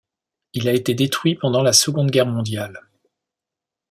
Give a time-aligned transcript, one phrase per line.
[0.53, 2.87] Il a été détruit pendant la Seconde Guerre mondiale.